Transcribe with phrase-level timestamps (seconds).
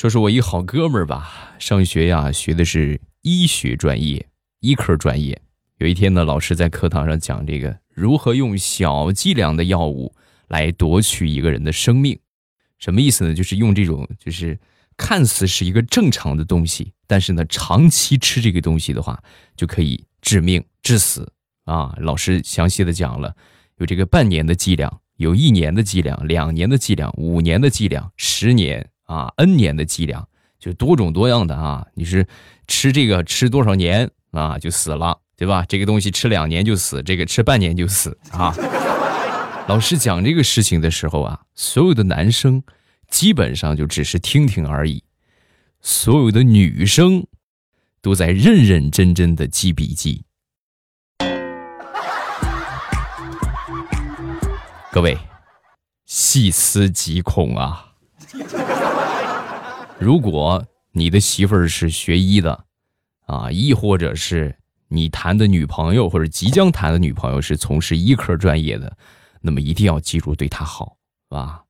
[0.00, 4.26] 说说我一好哥们儿吧，上学呀学的是医学专业，
[4.60, 5.38] 医科专业。
[5.76, 10.14] 有一天呢，老师在课堂上讲这个如何用小剂量的药物
[10.48, 12.18] 来夺取一个人的生命，
[12.78, 13.34] 什么意思呢？
[13.34, 14.58] 就是用这种就是
[14.96, 19.22] 看似是一个正常的东西，但是呢，长期吃这个东西的话，
[19.54, 21.30] 就可以致命致死
[21.66, 21.94] 啊！
[22.00, 23.36] 老师详细的讲了，
[23.76, 28.88] 有这个半年的剂量，有一年的剂量，两年的剂量，五年的剂量，十年。
[29.10, 30.28] 啊，N 年的剂量
[30.60, 31.84] 就多种多样的啊！
[31.94, 32.24] 你是
[32.68, 35.64] 吃这个吃多少年啊就死了，对吧？
[35.68, 38.54] 这个东西吃两年就死，这个吃半年就死啊！
[39.66, 42.62] 老师讲这个事情的时候啊，所有的男生
[43.08, 45.02] 基本上就只是听听而已，
[45.80, 47.26] 所有的女生
[48.00, 50.24] 都在认认真真的记笔记。
[54.92, 55.18] 各位，
[56.06, 57.86] 细思极恐啊！
[60.00, 62.64] 如果你的媳妇儿是学医的，
[63.26, 64.56] 啊，亦或者是
[64.88, 68.96] 你谈的女朋友或者即将谈的女朋友是从事医科专业的，
[69.42, 70.96] 那么一定要记住对她好，
[71.28, 71.64] 是吧？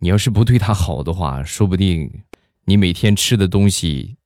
[0.00, 2.22] 你要是不对她好的话，说不定
[2.66, 4.16] 你每天吃的东西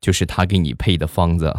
[0.00, 1.56] 就是她给你配的方子。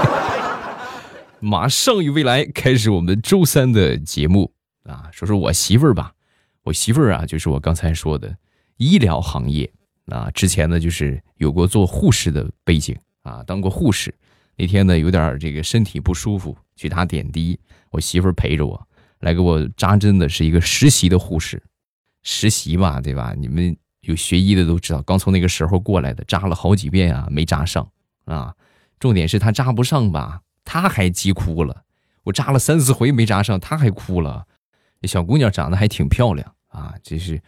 [1.40, 6.14] 马上与未来开始我们周三的节目啊，说说我媳妇儿吧，
[6.62, 8.38] 我媳妇儿啊，就是我刚才说的
[8.78, 9.70] 医疗行业。
[10.10, 14.14] 啊，之前呢就是有过做护士的背景啊，当过护士。
[14.56, 17.58] 那天呢有点这个身体不舒服，去打点滴，
[17.90, 18.86] 我媳妇儿陪着我
[19.20, 21.62] 来给我扎针的，是一个实习的护士。
[22.22, 23.34] 实习嘛，对吧？
[23.34, 27.88] 你们有学医的都知道，刚从那个时候过来的，扎了好几遍啊，没扎上
[28.26, 28.54] 啊。
[28.98, 31.84] 重点是他扎不上吧，他还急哭了。
[32.24, 34.46] 我扎了三四回没扎上，他还哭了。
[35.04, 37.40] 小姑娘长得还挺漂亮啊，这是。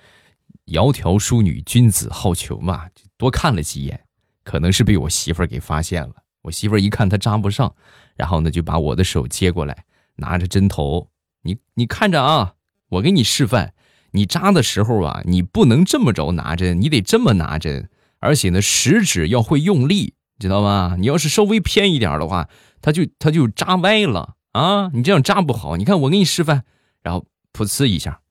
[0.72, 2.86] 窈窕淑女，君子好逑嘛，
[3.18, 4.00] 多看了几眼，
[4.42, 6.14] 可能是被我媳妇儿给发现了。
[6.40, 7.74] 我媳妇儿一看他扎不上，
[8.16, 9.84] 然后呢就把我的手接过来，
[10.16, 11.10] 拿着针头，
[11.42, 12.54] 你你看着啊，
[12.88, 13.74] 我给你示范，
[14.12, 20.96] 你扎的时候啊，你不能这么着拿针，你得这么拿针，而且呢食指要会用力，知道吗？
[20.98, 22.48] 你要是稍微偏一点的话，
[22.80, 25.76] 它就它就扎歪了啊，你这样扎不好。
[25.76, 26.64] 你看我给你示范，
[27.02, 28.21] 然后噗呲一下。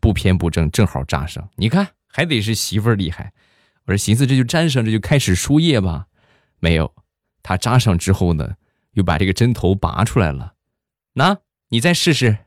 [0.00, 1.48] 不偏不正，正好扎上。
[1.56, 3.32] 你看，还得是媳妇儿厉害。
[3.86, 6.06] 我说，寻思这就粘上，这就开始输液吧。
[6.58, 6.94] 没有，
[7.42, 8.56] 他扎上之后呢，
[8.92, 10.54] 又把这个针头拔出来了。
[11.14, 11.38] 那，
[11.68, 12.38] 你再试试。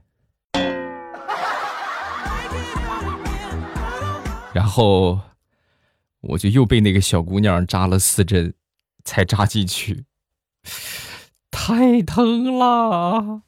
[4.54, 5.20] 然后，
[6.22, 8.54] 我就又被那个小姑娘扎了四针，
[9.04, 10.06] 才扎进去，
[11.50, 13.42] 太疼了。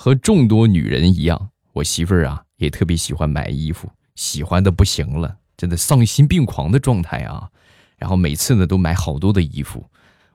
[0.00, 7.50] 和众多女人一样，我媳妇儿啊也特别喜欢买衣服，喜欢的不行了，真的丧心病狂的状态啊！
[7.96, 9.84] 然后每次呢都买好多的衣服，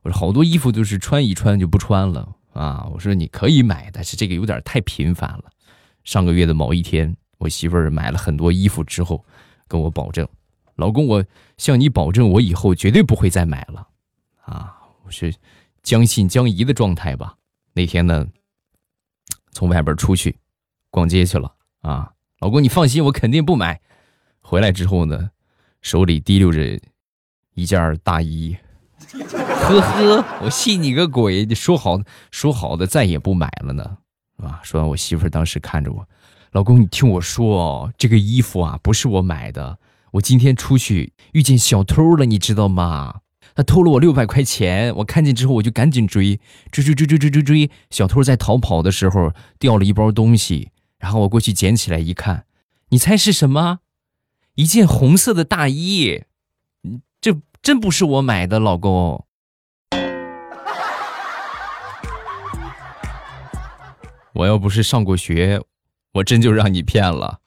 [0.02, 2.86] 我说好多衣服都是穿一穿就不穿了啊！
[2.94, 5.46] 我说你可以买，但是这个有点太频繁了。
[6.04, 9.24] 上个月的某一天，我媳妇儿买了很多衣服之后，
[9.70, 10.28] 跟我保证
[10.76, 11.24] ：“老公，我
[11.58, 13.88] 向你保证，我以后绝对不会再买了。”
[14.44, 14.76] 啊，
[15.06, 15.34] 我是
[15.82, 17.38] 将信将疑的状态吧。
[17.74, 18.28] 那天呢。
[19.54, 20.38] 从外边出去
[20.90, 23.80] 逛街去了啊，老公你放心，我肯定不买。
[24.42, 25.30] 回来之后呢，
[25.82, 26.80] 手里提溜着
[27.54, 28.58] 一件大衣，
[29.12, 31.46] 呵呵，我信你个鬼！
[31.46, 32.00] 你说好
[32.30, 33.98] 说好的再也不买了呢，
[34.38, 34.60] 啊？
[34.64, 36.08] 说完，我媳妇当时看着我，
[36.52, 39.80] 老公你听我说哦，这个衣服啊不是我买的，
[40.12, 43.22] 我今天出去遇见小偷了，你知道吗？
[43.56, 46.40] 他偷了我六百块钱，我看见之后我就赶紧追，
[46.72, 47.72] 追追追追追追追。
[47.90, 52.46] 小偷在逃跑的时候掉了一包东西，然后我过去捡起来一看，
[52.90, 53.80] 你猜是什么？
[54.56, 56.24] 一件红色的大衣。
[57.22, 59.26] 这真不是我买的，老公。
[64.34, 65.62] 我要不是上过学，
[66.14, 67.40] 我真就让你骗了。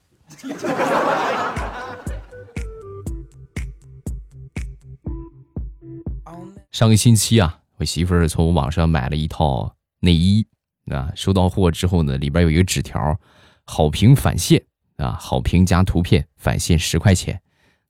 [6.77, 10.47] 上个星期啊，我媳妇儿从网上买了一套内衣
[10.91, 13.19] 啊，收到货之后呢，里边有一个纸条，
[13.65, 14.63] 好评返现
[14.99, 17.41] 啊，好评加图片返现十块钱，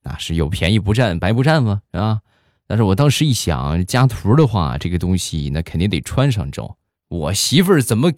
[0.05, 1.83] 那是有便宜不占白不占吗？
[1.91, 2.21] 啊！
[2.69, 6.77] 但是我当时一想，加图的话，这个东西那肯定得穿上照，
[7.09, 8.13] 我媳妇儿怎么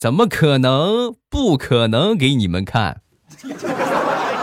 [0.00, 3.02] 怎么可能不可能给你们看？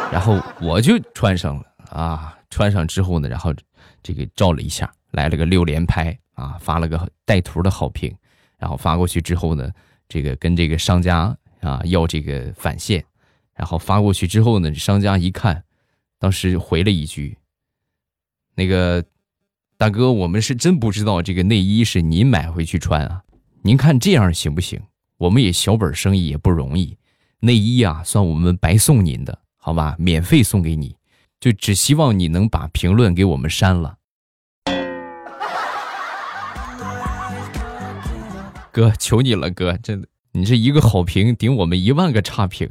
[0.10, 3.54] 然后我就穿上了啊，穿上之后呢，然后
[4.02, 4.90] 这个照了一下。
[5.16, 8.14] 来了个六连拍啊，发了个带图的好评，
[8.58, 9.72] 然后发过去之后呢，
[10.08, 13.04] 这个跟这个商家啊要这个返现，
[13.56, 15.64] 然后发过去之后呢，商家一看，
[16.20, 17.38] 当时回了一句
[18.56, 19.04] ：“那个
[19.78, 23.24] 大哥，我们是真不知道这个内衣是您买回去穿啊，
[23.64, 24.82] 您看这样行不行？
[25.18, 26.98] 我们也小本生意也不容易，
[27.40, 30.98] 内衣啊算我们白送您的，好吧，免费送给你，
[31.40, 33.96] 就只希望你能把评论给我们删了。”
[38.76, 42.70] 哥，求你了，哥，真的，你这一个好评顶我们一万个差评。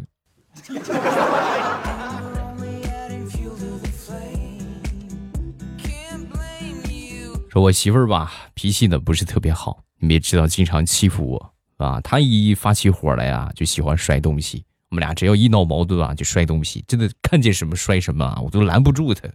[7.49, 11.99] 说我媳妇儿吧，脾气呢不是特别好，你们也知道，经常欺负我啊。
[12.03, 14.62] 她一发起火来呀，就喜欢摔东西。
[14.91, 19.27] 我们俩只要一闹矛盾啊，就摔东西，真的看见什么摔什么啊，我都拦不住她。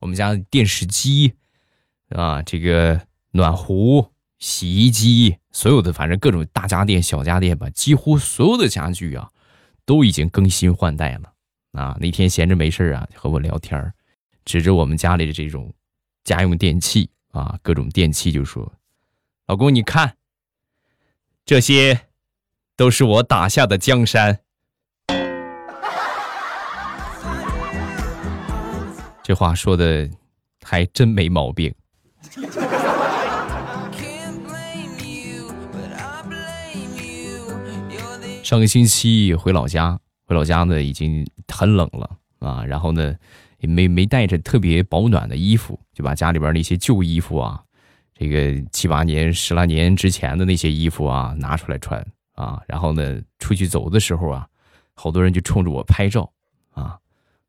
[0.00, 1.34] 我们家电视机
[2.08, 3.00] 啊，这个
[3.30, 4.04] 暖壶。
[4.38, 9.28] 洗衣机，所有的反正各种大家电、小家电吧，几乎所有的家具啊，
[9.84, 11.32] 都已经更新换代了。
[11.72, 13.92] 啊，那天闲着没事啊，和我聊天
[14.44, 15.74] 指着我们家里的这种
[16.24, 18.72] 家用电器啊，各种电器就说
[19.46, 20.16] ：“老公，你看，
[21.44, 22.06] 这些
[22.76, 24.38] 都是我打下的江山。”
[29.22, 30.08] 这话说的
[30.62, 31.74] 还真没毛病。
[38.48, 43.14] 上个星期回老家，回老家呢已经很冷了啊，然后呢
[43.58, 47.62] 也没没带着特别保暖的衣服，就把家里边那些旧衣服啊，
[48.14, 52.02] 这个七八年、十来年之前的那些衣服啊拿出来穿
[52.36, 54.48] 啊，然后呢出去走的时候啊，
[54.94, 56.32] 好多人就冲着我拍照
[56.70, 56.98] 啊，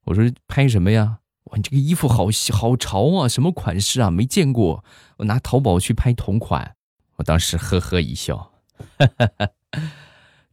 [0.03, 1.19] 我说拍什么呀？
[1.45, 4.11] 哇，你这个衣服好好潮啊，什么款式啊？
[4.11, 4.83] 没见过，
[5.15, 6.75] 我拿淘宝去拍同款，
[7.15, 8.51] 我当时呵呵一笑，
[8.97, 9.49] 哈哈哈。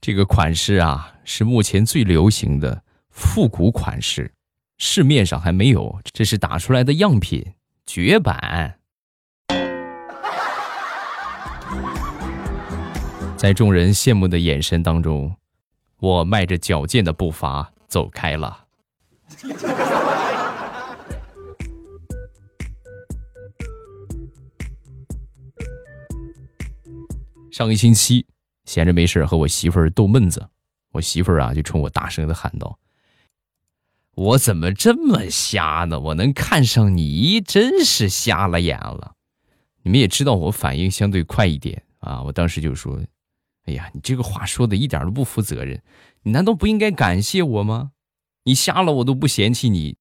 [0.01, 4.33] 这个款式啊，是目前最流行的复古款式，
[4.79, 7.55] 市面上还没有，这是打出来的样品，
[7.85, 8.79] 绝版。
[13.37, 15.37] 在众人羡慕的眼神当中，
[15.99, 18.65] 我迈着矫健的步伐走开了。
[27.51, 28.27] 上个星期。
[28.67, 30.47] 闲着没事和我媳妇儿逗闷子，
[30.93, 32.79] 我媳妇儿啊就冲我大声的喊道
[34.15, 35.99] ：“我怎么这么瞎呢？
[35.99, 39.15] 我能看上你，真是瞎了眼了。”
[39.83, 43.01] 你们也知道我反应相对快一点啊，我当时就说
[43.67, 45.81] ：“哎呀，你这个话说的一点都不负责任，
[46.23, 47.93] 你难道不应该感谢我吗？
[48.43, 49.97] 你瞎了我都不嫌弃你。”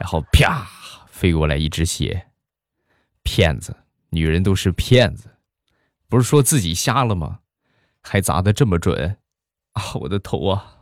[0.00, 0.66] 然后啪
[1.08, 2.26] 飞过来一只鞋，
[3.22, 3.76] 骗子。
[4.10, 5.28] 女人都是骗子，
[6.08, 7.40] 不是说自己瞎了吗？
[8.00, 9.18] 还砸的这么准
[9.72, 9.82] 啊！
[9.94, 10.74] 我的头啊！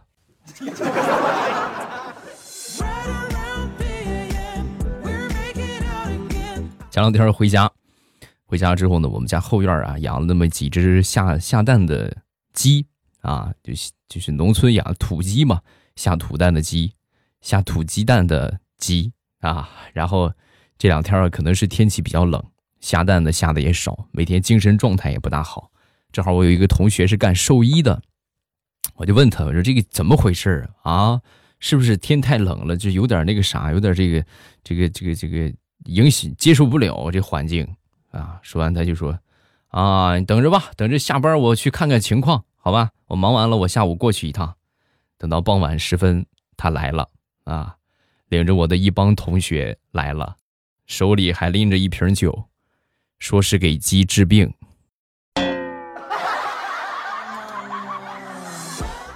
[6.91, 7.71] 前两天回家，
[8.45, 12.17] 回家之后呢，我们家后院啊养了那么几只下下蛋的
[12.53, 12.87] 鸡
[13.23, 15.61] 啊，就是就是农村养土鸡嘛，
[15.97, 16.95] 下土蛋的鸡，
[17.41, 19.69] 下土鸡蛋的鸡啊。
[19.93, 20.33] 然后
[20.79, 22.43] 这两天啊，可能是天气比较冷。
[22.87, 25.73] 下蛋的下的也少，每天精神状态也不大好。
[26.13, 28.01] 正好我有一个同学是干兽医的，
[28.95, 31.21] 我就问他，我说这个怎么回事啊？
[31.59, 34.25] 是不是天太冷了，就有点那个啥，有点这个
[34.63, 35.53] 这个这个这个
[35.87, 37.67] 影响接受不了这环境
[38.13, 38.39] 啊？
[38.41, 39.19] 说完他就说，
[39.67, 42.91] 啊，你等着吧，等着下班我去看看情况，好吧？
[43.09, 44.55] 我忙完了，我下午过去一趟。
[45.19, 46.25] 等到傍晚时分，
[46.57, 47.09] 他来了
[47.43, 47.79] 啊，
[48.29, 50.37] 领着我的一帮同学来了，
[50.87, 52.45] 手里还拎着一瓶酒。
[53.19, 54.55] 说是给鸡治病，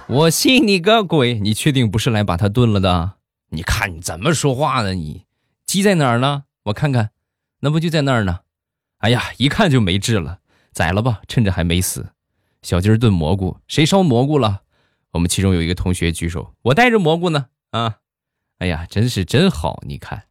[0.07, 1.39] 我信你个鬼！
[1.39, 3.13] 你确定不是来把它炖了的？
[3.49, 4.93] 你看你怎么说话呢？
[4.93, 5.25] 你
[5.65, 6.43] 鸡在哪儿呢？
[6.63, 7.11] 我看看，
[7.59, 8.39] 那不就在那儿呢？
[8.97, 10.39] 哎呀，一看就没治了，
[10.71, 12.11] 宰了吧，趁着还没死。
[12.61, 14.61] 小鸡炖蘑菇，谁烧蘑菇了？
[15.11, 17.47] 我们其中有一个同学举手，我带着蘑菇呢。
[17.71, 17.97] 啊，
[18.57, 20.23] 哎呀，真是真好，你看。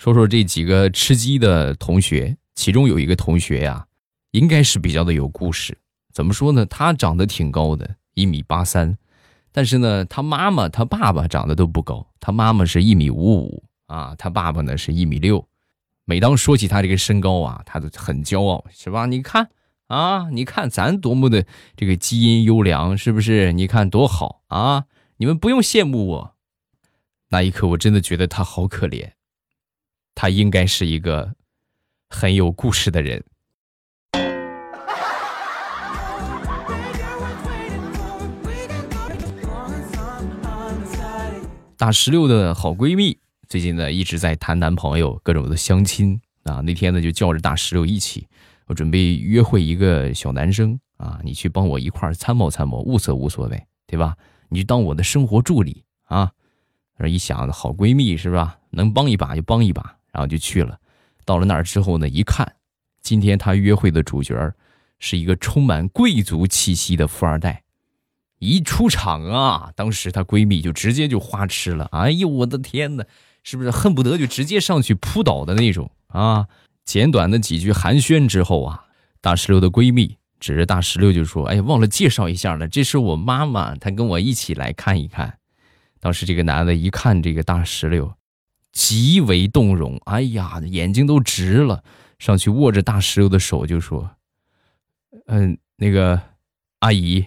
[0.00, 3.86] 说说这几个吃鸡的同学，其中有一个同学呀，
[4.30, 5.76] 应该是比较的有故事。
[6.10, 6.64] 怎么说呢？
[6.64, 8.96] 他长得挺高的，一米八三，
[9.52, 12.06] 但是呢，他妈妈、他爸爸长得都不高。
[12.18, 15.46] 他妈妈是一米五五啊，他爸爸呢是一米六。
[16.06, 19.04] 每当说起他这个身高啊，他都很骄傲，是吧？
[19.04, 19.50] 你看
[19.88, 21.44] 啊，你看咱多么的
[21.76, 23.52] 这个基因优良，是不是？
[23.52, 24.86] 你看多好啊！
[25.18, 26.36] 你们不用羡慕我。
[27.28, 29.10] 那一刻，我真的觉得他好可怜。
[30.22, 31.34] 他应该是一个
[32.10, 33.24] 很有故事的人。
[41.74, 46.60] 大石榴的好闺蜜最近呢一直在谈男朋友，各种的相亲啊。
[46.60, 48.28] 那天呢就叫着大石榴一起，
[48.66, 54.14] 我准备约会一个小男生啊，你去帮我一块参谋参谋，物色无所谓，对吧？
[54.50, 56.30] 你就当我的生活助理啊。
[57.08, 58.58] 一想，好闺蜜是吧？
[58.68, 60.78] 能帮一把就帮一把，然后就去了。
[61.24, 62.56] 到了那儿之后呢，一看，
[63.02, 64.52] 今天她约会的主角
[64.98, 67.62] 是一个充满贵族气息的富二代。
[68.38, 71.86] 一出场啊，当时她闺蜜就直接就花痴了。
[71.92, 73.04] 哎呦，我的天哪，
[73.42, 76.46] 是不是恨不得就直接上去扑倒的那种啊？
[76.84, 78.84] 简短的几句寒暄之后啊，
[79.20, 85.38] 大石榴的闺蜜指着大石榴就说：“哎，忘了介绍一下了，这是我妈妈，她跟我一起来看一看。”
[86.00, 88.10] 当时这个男的一看这个大石榴，
[88.72, 91.82] 极为动容，哎呀，眼睛都直了，
[92.18, 94.10] 上去握着大石榴的手就说
[95.26, 96.20] ：“嗯，那个
[96.80, 97.24] 阿姨。”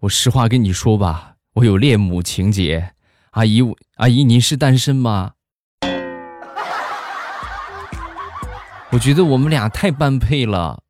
[0.00, 2.92] 我实话跟你说吧，我有恋母情节。
[3.30, 3.62] 阿姨，
[3.96, 5.32] 阿姨，您是单身吗？
[8.92, 10.82] 我觉得我们俩太般配了。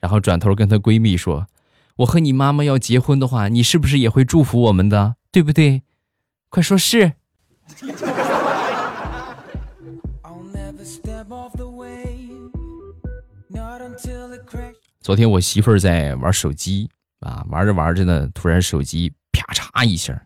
[0.00, 1.46] 然后转头跟她闺蜜说
[1.98, 5.16] ：“我和你妈妈要结婚的话，你是不是也会祝福我们的？
[5.30, 5.82] 对不对？
[6.48, 7.12] 快说是。”
[15.06, 16.90] 昨天我媳妇儿在玩手机。
[17.20, 20.20] 啊，玩着玩着呢，突然手机啪嚓一下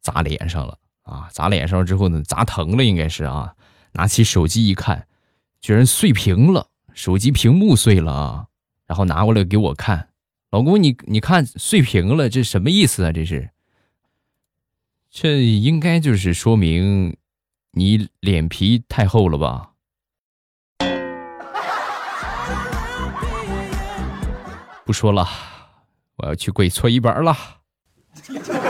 [0.00, 1.28] 砸脸上了啊！
[1.30, 3.54] 砸脸上之后呢，砸疼了应该是啊。
[3.92, 5.06] 拿起手机一看，
[5.60, 8.46] 居然碎屏了，手机屏幕碎了啊！
[8.86, 10.08] 然后拿过来给我看，
[10.50, 13.12] 老公你你看碎屏了，这什么意思啊？
[13.12, 13.50] 这是？
[15.10, 17.14] 这应该就是说明
[17.72, 19.73] 你脸皮太厚了吧？
[24.94, 25.28] 说了。
[26.16, 27.36] 我要去跪搓衣板了。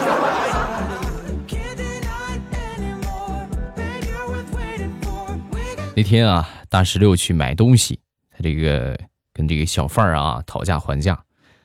[5.97, 8.01] 那天啊，大石榴去买东西，
[8.31, 8.99] 他这个
[9.33, 11.23] 跟这个小贩儿啊讨价还价，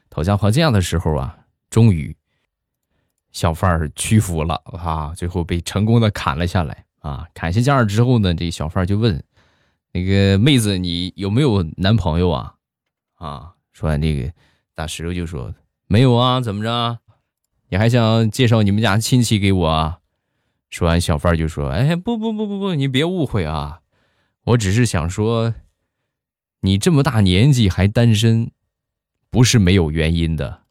[0.09, 1.35] 讨价还价的时候啊，
[1.69, 2.15] 终于
[3.31, 7.25] 小贩儿屈服了啊，最后被成功的砍了下来啊。
[7.33, 9.23] 砍下价之后呢，这小贩儿就问
[9.93, 12.53] 那个妹子：“你有没有男朋友啊？”
[13.17, 14.31] 啊，说完这个，
[14.79, 15.53] 大石榴就说。
[15.87, 16.39] 没有啊？
[16.39, 16.99] 怎么着？
[17.67, 19.67] 你还想介绍你们家亲戚给我？
[19.67, 19.99] 啊？
[20.69, 23.81] 说完，小贩就说：“哎，不不不不不，你别误会啊，
[24.45, 25.53] 我只是想说，
[26.61, 28.51] 你这么大年纪还单身，
[29.29, 30.61] 不是没有原因的。”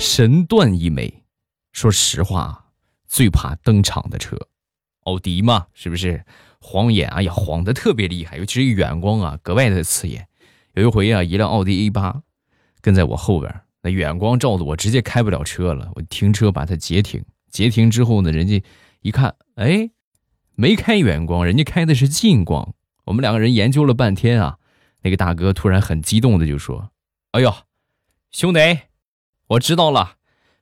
[0.00, 1.22] 神断一枚，
[1.70, 2.64] 说实话，
[3.06, 4.36] 最怕登场的车，
[5.08, 6.22] 奥迪嘛，是不是？
[6.60, 10.28] 晃眼，哎呀，晃的特别厉害，尤其是远光啊，格外的刺眼。
[10.74, 12.22] 有一回啊，一辆奥迪 A 八
[12.82, 15.90] 跟在我后边，那远光照的我直接开不了车了。
[15.94, 18.62] 我停车把它截停，截停之后呢，人家
[19.00, 19.88] 一看，哎，
[20.56, 22.74] 没开远光，人家开的是近光。
[23.04, 24.58] 我们两个人研究了半天啊，
[25.02, 26.90] 那个大哥突然很激动的就说
[27.32, 27.54] ：“哎呦，
[28.30, 28.60] 兄弟，
[29.46, 30.16] 我知道了。”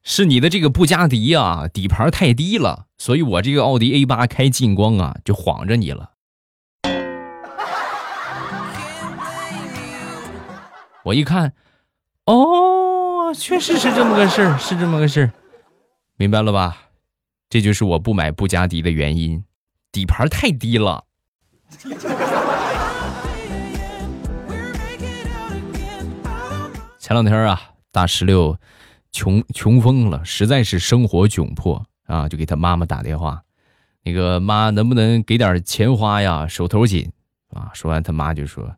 [0.08, 6.12] 是你的这个布加迪啊，底盘太低了，所以我这个奥迪 A 八开近光啊，就晃着你了。
[11.02, 11.54] 我一看，
[12.26, 15.32] 哦，确实是这么个事儿，是这么个事儿，
[16.16, 16.82] 明白了吧？
[17.50, 19.44] 这就是我不买布加迪的原因，
[19.90, 21.02] 底盘太低了。
[27.00, 27.60] 前两天啊，
[27.90, 28.56] 大石榴。
[29.16, 33.42] 穷穷疯了，实在是生活窘迫啊，就给他妈妈打电话，
[34.04, 36.46] 那个妈能不能给点钱花呀？
[36.46, 37.10] 手头紧
[37.48, 37.70] 啊！
[37.72, 38.76] 说完，他妈就说：“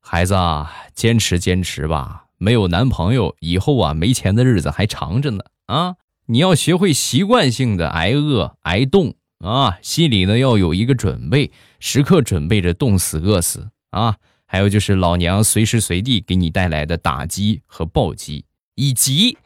[0.00, 5.96] 孩子啊，坚持坚持吧，没有男朋友以后啊，没钱的日子还长着呢啊！
[6.24, 14.16] 你要学会习惯性的挨饿挨冻啊，心里呢要有一个准备，时刻准备着冻死饿死啊！
[14.46, 19.36] 还有就是老娘随时随地给你带来的打击和暴击，以及。”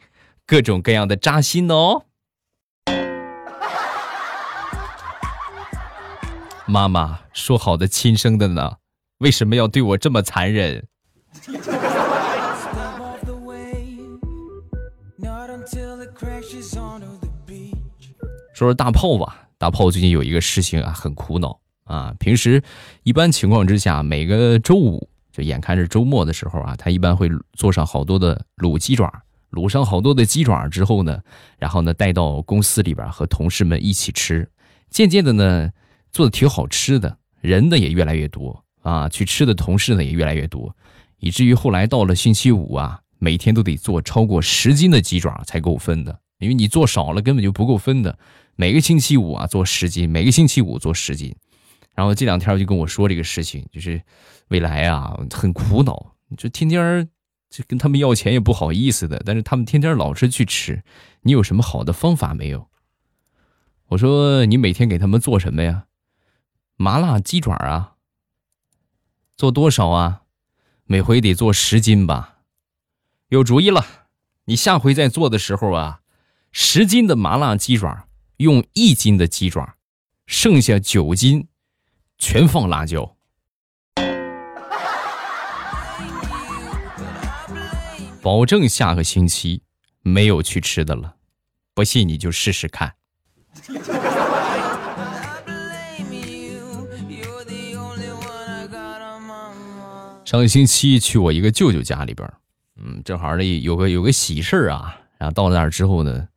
[0.49, 2.05] 各种各样的扎心哦，
[6.65, 8.77] 妈妈说好的亲生的呢？
[9.19, 10.87] 为什么要对我这么残忍？
[18.55, 22.11] 说说大炮吧，大炮最近有一个事情啊，很苦恼啊。
[22.19, 22.63] 平时
[23.03, 29.13] 一般情况之下，每个周五就眼看着周末的时候啊，他一般会做上好多的卤鸡爪。
[29.51, 31.21] 卤上好多的鸡爪之后呢，
[31.57, 34.49] 然后呢带到公司里边和同事们一起吃。
[34.89, 35.71] 渐渐的呢，
[36.11, 40.75] 做的挺好吃的，人呢也越来越多啊，去吃的同事呢也越来越多，
[41.19, 48.17] 以至于后来到了星期五啊，每天都得做超过十斤的鸡爪才够分的，因为你做少了根本就不够分的。
[48.55, 51.35] 每个星期五啊做十斤，每个星期五做十斤。
[51.95, 54.01] 然后这两天就跟我说这个事情，就是
[54.49, 57.09] 未来啊很苦恼，就天天。
[57.49, 60.83] 就跟他们要钱也不好意思的，但是他们天天老是去吃，
[61.21, 62.67] 你有什么好的方法没有？
[63.87, 65.85] 我说你每天给他们做什么呀？
[66.75, 67.95] 麻辣鸡爪啊，
[69.35, 70.21] 做多少啊？
[70.85, 72.37] 每回得做十斤吧。
[73.29, 73.85] 有主意了，
[74.45, 76.01] 你下回再做的时候啊，
[76.51, 79.75] 十斤的麻辣鸡爪用一斤的鸡爪，
[80.25, 81.47] 剩下九斤
[82.17, 83.17] 全放辣椒。
[88.29, 89.63] 保证下个星期
[90.03, 91.15] 没有去吃的了，
[91.73, 92.93] 不信你就试试看。
[100.23, 102.31] 上个星期去我一个舅舅家里边，
[102.79, 106.27] 嗯，正好呢有个有个喜事啊，然后到那儿之后呢，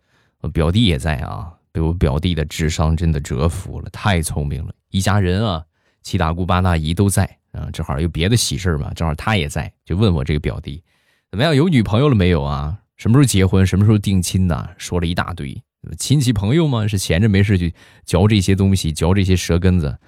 [0.40, 5.62] 我表弟也在啊，被我表弟的智商真的折服了，太聪明了，一家人啊，
[6.02, 10.82] 七大姑八大姨都在啊，正好有别的喜事嘛，正好他也在，就问我这个表弟。
[11.32, 11.56] 怎么样？
[11.56, 12.80] 有女朋友了没有啊？
[12.98, 13.66] 什么时候结婚？
[13.66, 14.68] 什么时候定亲呢？
[14.76, 15.62] 说了一大堆。
[15.96, 16.86] 亲戚朋友吗？
[16.86, 17.74] 是闲着没事就
[18.04, 19.98] 嚼这些东西，嚼这些舌根子。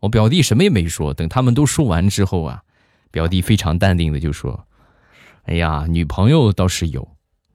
[0.00, 1.14] 我表弟什么也没说。
[1.14, 2.62] 等他们都说完之后啊，
[3.10, 4.66] 表弟非常淡定的就说
[5.48, 7.08] ：“哎呀，女朋友倒是有，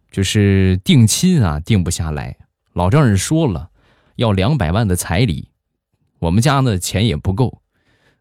[0.09, 2.35] 就是定亲啊，定不下来。
[2.73, 3.69] 老丈人说了，
[4.15, 5.49] 要两百万的彩礼，
[6.17, 7.61] 我们家呢钱也不够，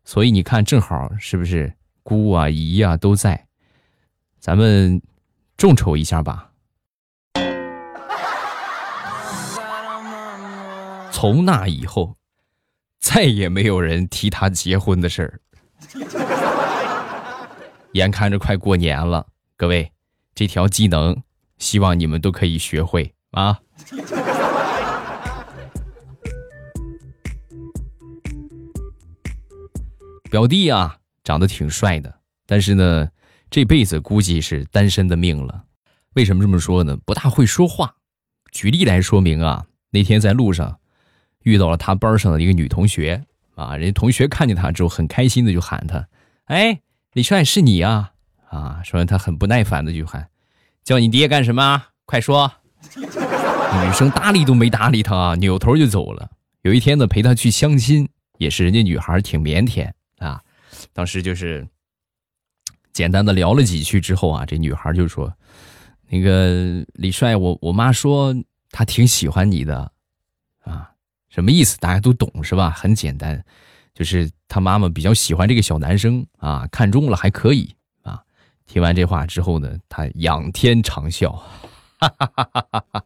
[0.04, 1.72] 所以你看正好是不是？
[2.02, 3.46] 姑啊姨啊都在。”
[4.42, 5.00] 咱们
[5.56, 6.50] 众筹一下吧。
[11.12, 12.16] 从那以后，
[12.98, 15.40] 再也没有人提他结婚的事儿。
[17.94, 19.92] 眼看着快过年了，各位，
[20.34, 21.22] 这条技能，
[21.58, 23.60] 希望你们都可以学会啊。
[30.28, 32.12] 表弟啊，长得挺帅的，
[32.44, 33.08] 但是呢。
[33.52, 35.64] 这辈子估计是单身的命了，
[36.14, 36.96] 为什么这么说呢？
[37.04, 37.96] 不大会说话。
[38.50, 40.80] 举例来说明啊，那天在路上
[41.42, 43.22] 遇到了他班上的一个女同学
[43.54, 46.08] 啊，人家同学看见他之后很开心的就喊他
[46.48, 46.80] ：“哎，
[47.12, 48.12] 李帅是你啊！”
[48.48, 50.28] 啊，说完他很不耐烦的就喊
[50.82, 51.84] ：“叫你爹干什么？
[52.06, 52.50] 快说！”
[52.96, 56.30] 女生搭理都没搭理他，扭头就走了。
[56.62, 60.40] 有一天呢，陪他去相亲，也是人家女孩挺腼腆啊，
[60.94, 61.68] 当时就是。
[62.92, 65.32] 简单的聊了几句之后啊，这女孩就说
[66.08, 68.34] ：“那个李帅，我我妈说
[68.70, 69.90] 她挺喜欢你的，
[70.64, 70.90] 啊，
[71.28, 71.78] 什么意思？
[71.78, 72.70] 大家都懂是吧？
[72.70, 73.42] 很简单，
[73.94, 78.22] 就是他妈妈比较喜欢这个小男生啊，看中了还可以啊。”
[78.66, 81.32] 听完这话之后呢，他仰天长啸
[81.98, 83.04] ：“哈哈哈哈哈！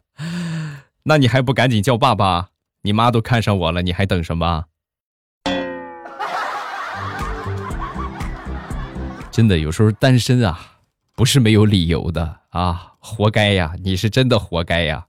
[1.03, 2.49] 那你还不赶紧叫爸爸？
[2.81, 4.65] 你妈都看上我了，你还等什么？”
[9.37, 10.79] 真的有时候单身啊，
[11.13, 13.75] 不是没有理由的啊，活该呀！
[13.83, 15.05] 你是真的活该呀。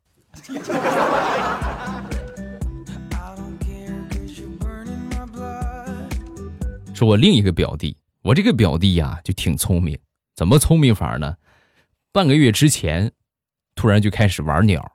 [6.93, 9.99] 说我另一个表弟，我这个表弟呀就挺聪明，
[10.37, 11.37] 怎么聪明法呢？
[12.13, 13.11] 半个月之前，
[13.75, 14.93] 突然就开始玩鸟，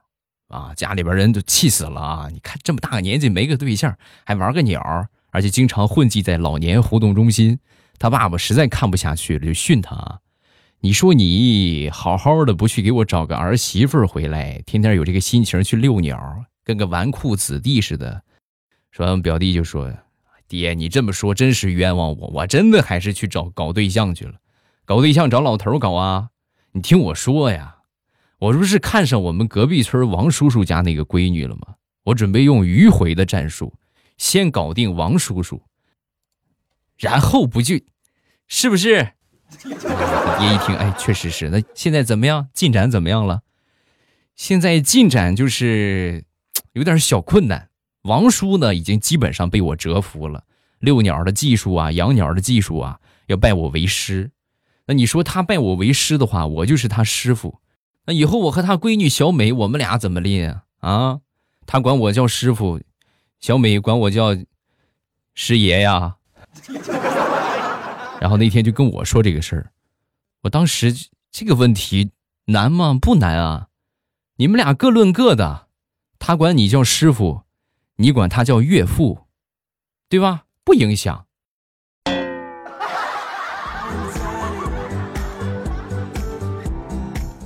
[0.49, 2.27] 啊，家里边人都气死了啊！
[2.31, 7.57] 你看这么大个年纪没个对象，还玩个鸟，而且经常混迹在老年活动中心。
[8.03, 10.19] 他爸爸实在看不下去了，就训他
[10.83, 18.21] ：“你说你好好的不去给我找个儿媳妇回来，天天有这个心情去遛鸟，跟个纨绔子弟似的。”
[18.91, 19.89] 说完，表弟就说
[20.49, 24.33] ：“爹，你这么说真是冤枉我，我真的还是去找搞对象去了。
[24.83, 26.27] 搞对象找老头搞啊？
[26.73, 27.77] 你听我说呀，
[28.39, 31.75] 我这不是看上我们隔壁村王叔叔家那个闺女了吗？
[32.03, 33.73] 我准备用迂回的战术，
[34.17, 35.61] 先搞定王叔叔。”
[36.99, 37.75] 然后不就，
[38.55, 39.09] 是不是？
[39.63, 41.49] 爹一听，哎，确实是。
[41.49, 42.49] 那现在怎么样？
[42.53, 43.41] 进展怎么样了？
[44.35, 46.23] 现在进展就是
[46.73, 47.69] 有点小困难。
[48.03, 50.43] 王叔呢，已经基本上被我折服了。
[50.77, 54.29] 遛鸟的技术啊，养鸟的技术啊，要拜我为师。
[54.85, 57.59] 那你说他拜我为师的话，我就是他师傅。
[58.05, 60.91] 那以后我和他闺女小美，我们俩怎么练啊？
[60.91, 61.19] 啊？
[61.65, 62.79] 他管我叫师傅，
[63.39, 64.37] 小美管我叫
[65.33, 66.17] 师爷呀。
[68.23, 69.69] 然后那天就跟我说这个事儿，
[70.43, 70.95] 我当时
[71.29, 72.11] 这个问题
[72.45, 72.97] 难吗？
[72.97, 73.67] 不难啊，
[74.37, 75.67] 你们俩各论各的，
[76.19, 77.41] 他管你叫师傅，
[77.97, 79.25] 你管他叫岳父，
[80.07, 80.45] 对吧？
[80.63, 81.25] 不影响。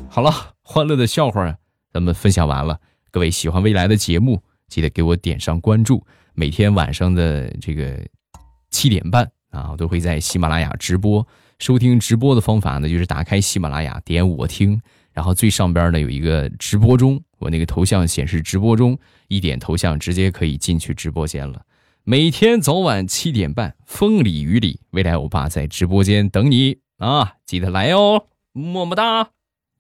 [0.08, 1.58] 好了，欢乐的笑话
[1.92, 2.80] 咱们分享完了。
[3.10, 6.06] 各位喜欢未来的节目，记得给我点上关注。
[6.36, 8.00] 每天晚上的这个
[8.70, 11.25] 七点半啊，我都会在喜马拉雅直播。
[11.60, 14.79] 收听直播的方法呢，就是打开喜马拉雅，点我听，
[15.12, 21.63] 然后最上边呢有一个直播中，我那个头像显示直播中，一点头像直接可以进去直播间了。
[22.03, 29.31] 每天早晚七点半，风里雨里，未来欧巴在直播间等你啊，记得来哦，么么哒。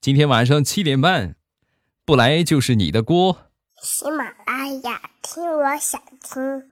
[0.01, 1.35] 今天晚上七点半，
[2.05, 3.51] 不来就是你的锅。
[3.83, 6.71] 喜马拉雅听，我想听。